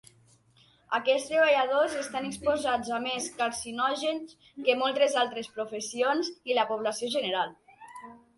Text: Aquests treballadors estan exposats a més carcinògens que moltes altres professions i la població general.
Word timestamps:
Aquests 0.99 1.27
treballadors 1.31 1.97
estan 2.03 2.25
exposats 2.29 2.89
a 2.97 3.01
més 3.03 3.27
carcinògens 3.43 4.33
que 4.69 4.77
moltes 4.81 5.19
altres 5.25 5.51
professions 5.59 6.33
i 6.55 6.59
la 6.63 6.67
població 6.73 7.13
general. 7.19 7.55